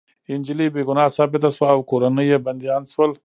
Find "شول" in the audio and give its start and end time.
2.93-3.11